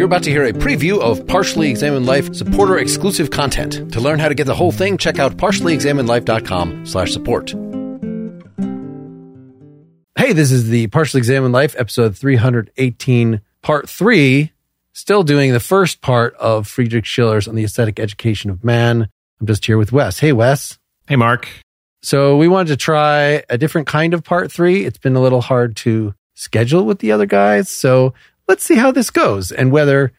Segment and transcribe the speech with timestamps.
[0.00, 3.92] You're about to hear a preview of Partially Examined Life supporter exclusive content.
[3.92, 7.50] To learn how to get the whole thing, check out partiallyexaminedlife.com slash support.
[10.16, 14.52] Hey, this is the Partially Examined Life, episode 318, part three.
[14.94, 19.06] Still doing the first part of Friedrich Schiller's On the Aesthetic Education of Man.
[19.38, 20.18] I'm just here with Wes.
[20.18, 20.78] Hey, Wes.
[21.08, 21.46] Hey, Mark.
[22.00, 24.86] So we wanted to try a different kind of part three.
[24.86, 27.68] It's been a little hard to schedule with the other guys.
[27.68, 28.14] So
[28.50, 30.12] let's see how this goes and whether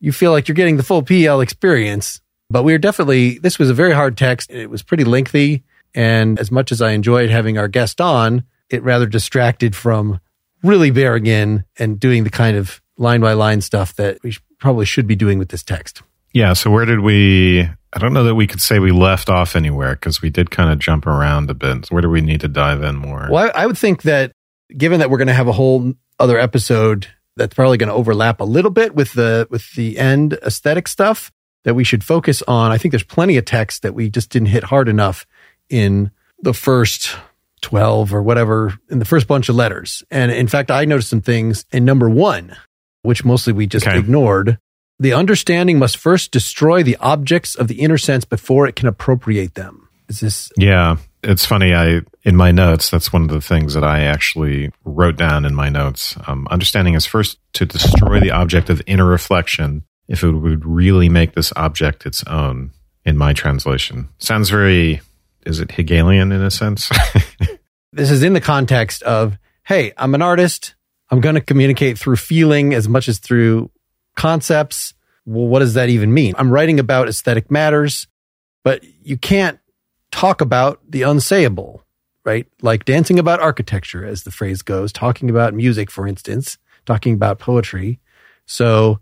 [0.00, 2.20] you feel like you're getting the full PL experience.
[2.50, 4.50] But we are definitely, this was a very hard text.
[4.50, 5.62] It was pretty lengthy.
[5.94, 10.18] And as much as I enjoyed having our guest on, it rather distracted from
[10.64, 14.84] really bearing in and doing the kind of line by line stuff that we probably
[14.84, 16.02] should be doing with this text.
[16.34, 16.54] Yeah.
[16.54, 17.60] So where did we?
[17.60, 20.72] I don't know that we could say we left off anywhere because we did kind
[20.72, 21.86] of jump around a bit.
[21.86, 23.28] So where do we need to dive in more?
[23.30, 24.32] Well, I, I would think that
[24.76, 27.06] given that we're going to have a whole other episode
[27.38, 31.32] that's probably going to overlap a little bit with the with the end aesthetic stuff
[31.64, 32.70] that we should focus on.
[32.70, 35.26] I think there's plenty of text that we just didn't hit hard enough
[35.70, 37.16] in the first
[37.62, 40.02] 12 or whatever in the first bunch of letters.
[40.10, 42.54] And in fact, I noticed some things in number 1
[43.02, 43.98] which mostly we just Okay.
[43.98, 44.58] ignored.
[44.98, 49.54] The understanding must first destroy the objects of the inner sense before it can appropriate
[49.54, 49.88] them.
[50.08, 50.96] Is this Yeah.
[51.22, 51.74] It's funny.
[51.74, 52.90] I in my notes.
[52.90, 56.16] That's one of the things that I actually wrote down in my notes.
[56.26, 61.08] Um, understanding is first to destroy the object of inner reflection if it would really
[61.08, 62.72] make this object its own.
[63.04, 65.00] In my translation, sounds very.
[65.46, 66.90] Is it Hegelian in a sense?
[67.92, 70.74] this is in the context of, hey, I'm an artist.
[71.10, 73.70] I'm going to communicate through feeling as much as through
[74.14, 74.92] concepts.
[75.24, 76.34] Well, what does that even mean?
[76.36, 78.08] I'm writing about aesthetic matters,
[78.62, 79.58] but you can't
[80.10, 81.80] talk about the unsayable,
[82.24, 82.46] right?
[82.62, 87.38] Like dancing about architecture, as the phrase goes, talking about music, for instance, talking about
[87.38, 88.00] poetry.
[88.46, 89.00] So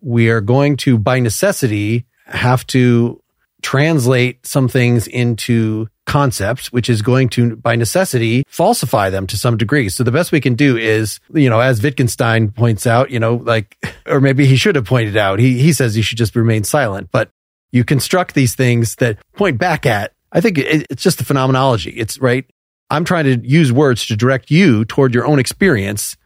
[0.00, 3.22] we are going to, by necessity, have to
[3.62, 9.56] translate some things into concepts, which is going to, by necessity, falsify them to some
[9.56, 9.88] degree.
[9.88, 13.36] So the best we can do is, you know, as Wittgenstein points out, you know,
[13.36, 16.64] like, or maybe he should have pointed out, he, he says you should just remain
[16.64, 17.30] silent, but
[17.72, 21.90] you construct these things that point back at, I think it, it's just the phenomenology.
[21.90, 22.44] It's right.
[22.90, 26.16] I'm trying to use words to direct you toward your own experience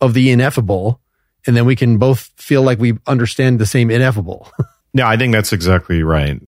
[0.00, 1.00] of the ineffable.
[1.46, 4.50] And then we can both feel like we understand the same ineffable.
[4.96, 6.40] Yeah, I think that's exactly right.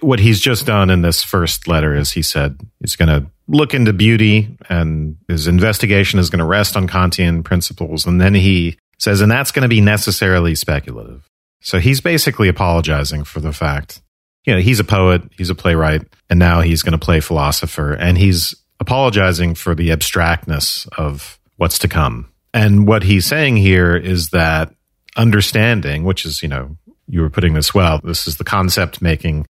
[0.00, 3.74] What he's just done in this first letter is he said he's going to look
[3.74, 8.06] into beauty and his investigation is going to rest on Kantian principles.
[8.06, 11.28] And then he says, and that's going to be necessarily speculative.
[11.60, 14.00] So he's basically apologizing for the fact,
[14.44, 17.92] you know, he's a poet, he's a playwright, and now he's going to play philosopher.
[17.92, 22.30] And he's apologizing for the abstractness of what's to come.
[22.54, 24.74] And what he's saying here is that
[25.16, 29.46] understanding, which is, you know, you were putting this well, this is the concept making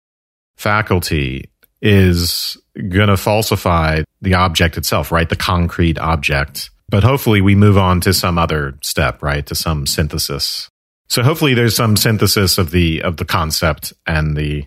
[0.57, 1.51] faculty
[1.83, 2.57] is
[2.89, 5.29] going to falsify the object itself, right?
[5.29, 6.71] The concrete object.
[6.89, 9.45] But hopefully we move on to some other step, right?
[9.47, 10.69] To some synthesis.
[11.09, 14.67] So hopefully there's some synthesis of the of the concept and the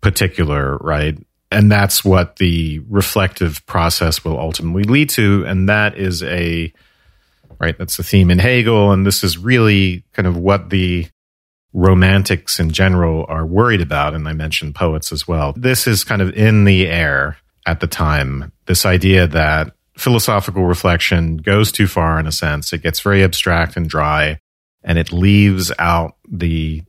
[0.00, 1.16] particular, right?
[1.50, 5.44] And that's what the reflective process will ultimately lead to.
[5.46, 6.72] And that is a
[7.58, 8.92] right, that's the theme in Hegel.
[8.92, 11.06] And this is really kind of what the
[11.72, 14.14] romantics in general are worried about.
[14.14, 15.52] And I mentioned poets as well.
[15.56, 18.52] This is kind of in the air at the time.
[18.66, 22.72] This idea that philosophical reflection goes too far in a sense.
[22.72, 24.38] It gets very abstract and dry
[24.82, 26.82] and it leaves out the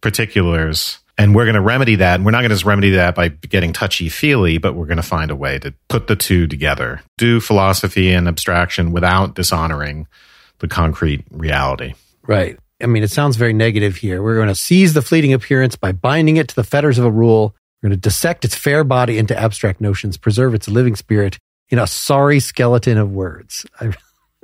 [0.00, 0.98] particulars.
[1.16, 2.16] And we're going to remedy that.
[2.16, 4.96] And we're not going to just remedy that by getting touchy feely, but we're going
[4.96, 7.02] to find a way to put the two together.
[7.18, 10.08] Do philosophy and abstraction without dishonoring
[10.58, 11.94] the concrete reality.
[12.26, 12.58] Right.
[12.82, 14.22] I mean, it sounds very negative here.
[14.22, 17.10] We're going to seize the fleeting appearance by binding it to the fetters of a
[17.10, 17.54] rule.
[17.82, 21.38] We're going to dissect its fair body into abstract notions, preserve its living spirit
[21.68, 23.66] in a sorry skeleton of words.
[23.80, 23.92] I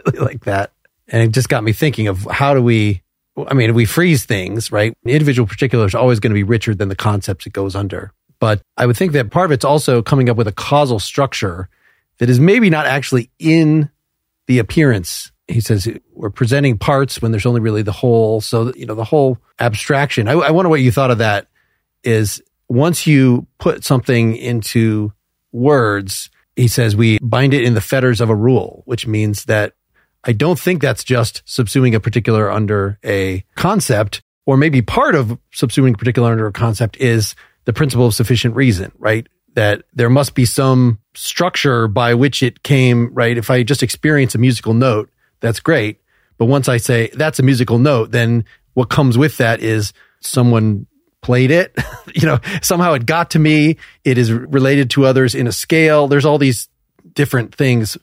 [0.07, 0.73] really like that.
[1.09, 3.03] And it just got me thinking of how do we,
[3.37, 4.93] I mean, we freeze things, right?
[5.05, 8.13] Individual particular is always going to be richer than the concepts it goes under.
[8.39, 11.69] But I would think that part of it's also coming up with a causal structure
[12.19, 13.91] that is maybe not actually in
[14.47, 15.31] the appearance.
[15.47, 18.41] He says we're presenting parts when there's only really the whole.
[18.41, 20.29] So, you know, the whole abstraction.
[20.29, 21.49] I, I wonder what you thought of that
[22.03, 25.13] is once you put something into
[25.53, 29.75] words, he says we bind it in the fetters of a rule, which means that
[30.25, 35.39] I don't think that's just subsuming a particular under a concept, or maybe part of
[35.53, 37.35] subsuming a particular under a concept is
[37.65, 39.27] the principle of sufficient reason, right?
[39.55, 43.37] That there must be some structure by which it came, right?
[43.37, 46.01] If I just experience a musical note, that's great.
[46.39, 48.45] But once I say that's a musical note, then
[48.75, 50.87] what comes with that is someone
[51.23, 51.77] played it.
[52.15, 53.77] you know, somehow it got to me.
[54.05, 56.09] It is related to others in a scale.
[56.09, 56.69] There's all these
[57.13, 57.99] different things.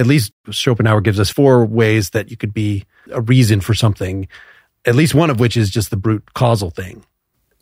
[0.00, 4.28] At least Schopenhauer gives us four ways that you could be a reason for something,
[4.86, 7.04] at least one of which is just the brute causal thing.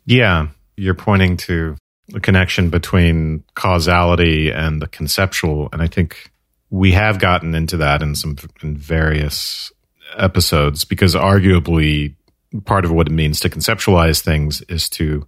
[0.05, 0.47] Yeah.
[0.77, 1.75] You're pointing to
[2.07, 5.67] the connection between causality and the conceptual.
[5.73, 6.31] And I think
[6.69, 9.73] we have gotten into that in some in various
[10.15, 12.15] episodes because arguably
[12.63, 15.27] part of what it means to conceptualize things is to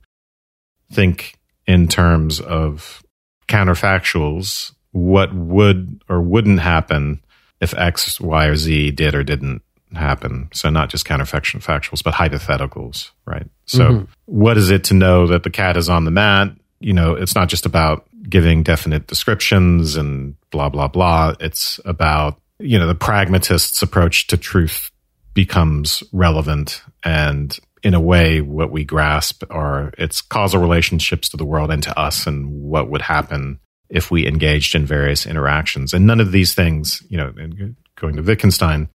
[0.93, 1.35] think
[1.67, 3.03] in terms of
[3.49, 7.21] counterfactuals what would or wouldn't happen
[7.59, 9.61] if x y or z did or didn't
[9.93, 10.49] happen.
[10.53, 13.47] So not just counterfactuals but hypotheticals right?
[13.65, 14.03] So mm-hmm.
[14.25, 16.49] what is it to know that the cat is on the mat?
[16.79, 21.35] You know it's not just about giving definite descriptions and blah blah blah.
[21.39, 24.91] It's about you know the pragmatist's approach to truth
[25.33, 31.45] becomes relevant and in a way what we grasp are its causal relationships to the
[31.45, 33.59] world and to us and what would happen
[33.91, 37.31] if we engaged in various interactions and none of these things you know
[37.95, 38.89] going to wittgenstein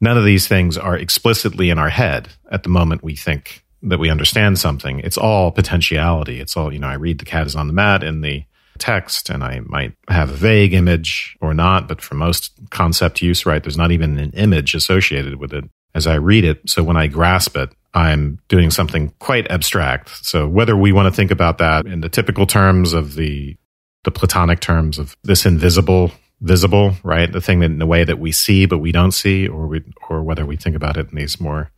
[0.00, 3.98] none of these things are explicitly in our head at the moment we think that
[3.98, 7.56] we understand something it's all potentiality it's all you know i read the cat is
[7.56, 8.44] on the mat in the
[8.80, 13.46] text and I might have a vague image or not, but for most concept use,
[13.46, 15.64] right, there's not even an image associated with it
[15.94, 16.68] as I read it.
[16.68, 20.24] So when I grasp it, I'm doing something quite abstract.
[20.24, 23.56] So whether we want to think about that in the typical terms of the
[24.04, 27.30] the platonic terms of this invisible visible, right?
[27.30, 29.82] The thing that in the way that we see but we don't see or we
[30.08, 31.70] or whether we think about it in these more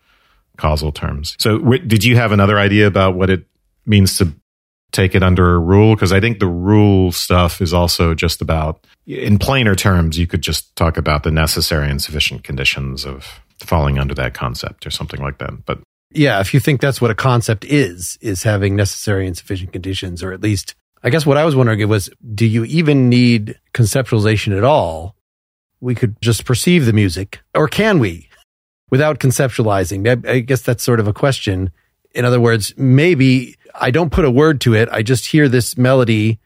[0.56, 1.36] causal terms.
[1.40, 3.44] So did you have another idea about what it
[3.86, 4.32] means to
[4.92, 8.86] take it under a rule because I think the rule stuff is also just about
[9.06, 13.98] in plainer terms you could just talk about the necessary and sufficient conditions of falling
[13.98, 15.64] under that concept or something like that.
[15.64, 15.80] But
[16.14, 20.22] yeah, if you think that's what a concept is, is having necessary and sufficient conditions,
[20.22, 24.56] or at least, I guess what I was wondering was, do you even need conceptualization
[24.56, 25.16] at all?
[25.80, 28.28] We could just perceive the music, or can we,
[28.90, 30.06] without conceptualizing?
[30.06, 31.72] I, I guess that's sort of a question.
[32.14, 34.88] In other words, maybe I don't put a word to it.
[34.92, 36.38] I just hear this melody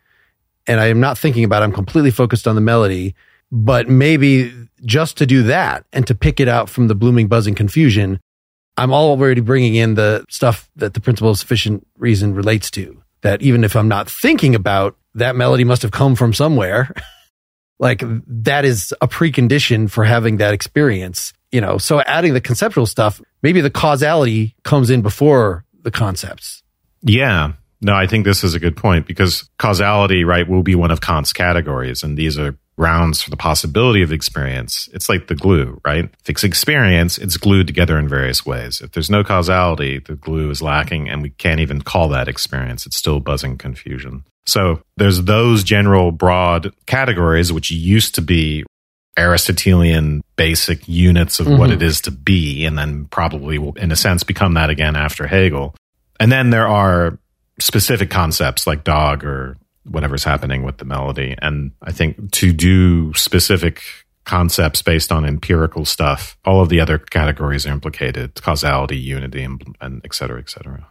[0.66, 1.64] and I am not thinking about it.
[1.64, 3.14] I'm completely focused on the melody,
[3.52, 4.52] but maybe
[4.84, 8.20] just to do that and to pick it out from the blooming, buzzing confusion,
[8.76, 13.02] I'm already bringing in the stuff that the principle of sufficient reason relates to.
[13.22, 16.94] That even if I'm not thinking about that melody must have come from somewhere.
[17.78, 21.78] like that is a precondition for having that experience, you know.
[21.78, 26.62] So adding the conceptual stuff, maybe the causality comes in before the concepts.
[27.02, 27.52] Yeah.
[27.82, 31.00] No, I think this is a good point because causality, right, will be one of
[31.00, 32.02] Kant's categories.
[32.02, 36.04] And these are grounds for the possibility of experience, it's like the glue, right?
[36.20, 38.80] If it's experience, it's glued together in various ways.
[38.80, 42.86] If there's no causality, the glue is lacking and we can't even call that experience.
[42.86, 44.24] It's still buzzing confusion.
[44.44, 48.64] So there's those general broad categories, which used to be
[49.18, 51.58] Aristotelian basic units of mm-hmm.
[51.58, 54.94] what it is to be, and then probably will, in a sense, become that again
[54.94, 55.74] after Hegel.
[56.20, 57.18] And then there are
[57.58, 59.56] specific concepts like dog or
[59.88, 61.36] whatever's happening with the melody.
[61.40, 63.82] And I think to do specific
[64.24, 69.76] concepts based on empirical stuff, all of the other categories are implicated causality, unity, and,
[69.80, 70.90] and et cetera, et cetera.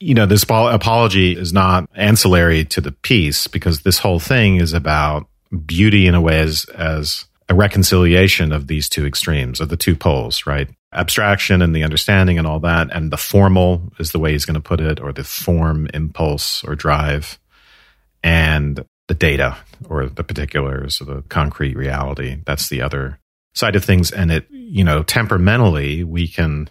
[0.00, 4.74] You know, this apology is not ancillary to the piece because this whole thing is
[4.74, 5.28] about
[5.64, 9.96] beauty in a way as, as a reconciliation of these two extremes, of the two
[9.96, 10.68] poles, right?
[10.92, 14.54] Abstraction and the understanding and all that, and the formal is the way he's going
[14.54, 17.38] to put it, or the form, impulse, or drive
[18.24, 19.56] and the data
[19.88, 22.38] or the particulars or the concrete reality.
[22.44, 23.20] That's the other
[23.54, 24.10] side of things.
[24.10, 26.70] And it, you know, temperamentally, we can,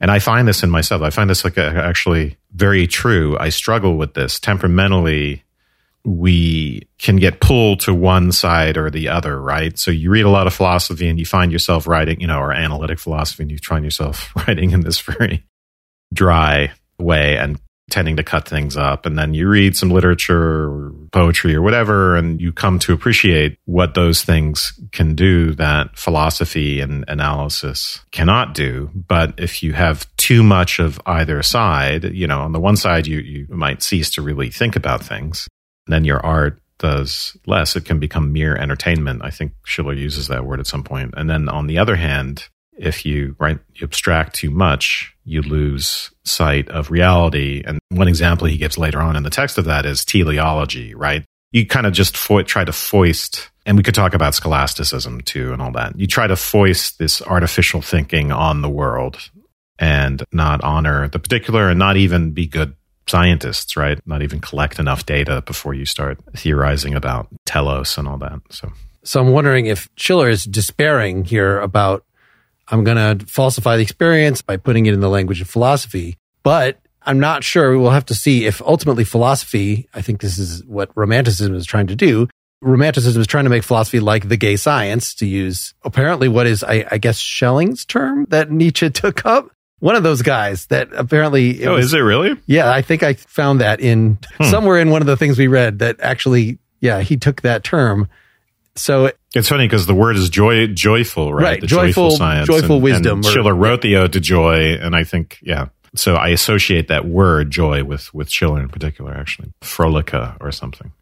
[0.00, 3.36] and I find this in myself, I find this like actually very true.
[3.38, 4.40] I struggle with this.
[4.40, 5.44] Temperamentally,
[6.06, 9.78] we can get pulled to one side or the other, right?
[9.78, 12.52] So you read a lot of philosophy and you find yourself writing, you know, or
[12.52, 15.44] analytic philosophy, and you find yourself writing in this very
[16.12, 19.06] dry way and tending to cut things up.
[19.06, 23.94] And then you read some literature poetry or whatever, and you come to appreciate what
[23.94, 28.90] those things can do that philosophy and analysis cannot do.
[28.94, 33.06] But if you have too much of either side, you know, on the one side,
[33.06, 35.46] you, you might cease to really think about things.
[35.86, 37.76] and Then your art does less.
[37.76, 39.22] It can become mere entertainment.
[39.24, 41.14] I think Schiller uses that word at some point.
[41.16, 46.10] And then on the other hand, if you right you abstract too much you lose
[46.24, 49.86] sight of reality and one example he gives later on in the text of that
[49.86, 54.14] is teleology right you kind of just fo- try to foist and we could talk
[54.14, 58.68] about scholasticism too and all that you try to foist this artificial thinking on the
[58.68, 59.30] world
[59.78, 62.74] and not honor the particular and not even be good
[63.08, 64.00] scientists, right?
[64.06, 68.40] Not even collect enough data before you start theorizing about telos and all that.
[68.50, 72.04] So, so I'm wondering if Schiller is despairing here about
[72.68, 76.80] I'm going to falsify the experience by putting it in the language of philosophy, but
[77.06, 77.78] I'm not sure.
[77.78, 81.88] We'll have to see if ultimately philosophy, I think this is what romanticism is trying
[81.88, 82.28] to do.
[82.62, 86.64] Romanticism is trying to make philosophy like the gay science, to use apparently what is,
[86.64, 89.50] I, I guess, Schelling's term that Nietzsche took up.
[89.80, 91.66] One of those guys that apparently.
[91.66, 92.40] oh, was, is it really?
[92.46, 94.44] Yeah, I think I found that in hmm.
[94.44, 98.08] somewhere in one of the things we read that actually, yeah, he took that term.
[98.76, 101.42] So it's funny because the word is joy, joyful, right?
[101.42, 103.18] right the joyful, joyful science, joyful and, wisdom.
[103.18, 107.06] And Schiller wrote the Ode to Joy, and I think, yeah, so I associate that
[107.06, 110.92] word joy with with Schiller in particular, actually, fröhliche or something.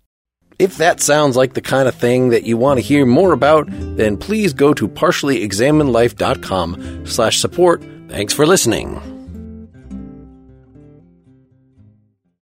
[0.58, 3.66] If that sounds like the kind of thing that you want to hear more about,
[3.68, 7.82] then please go to partiallyexaminedlife.com slash support.
[8.08, 9.11] Thanks for listening.